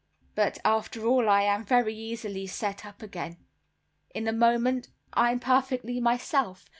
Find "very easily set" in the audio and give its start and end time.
1.63-2.87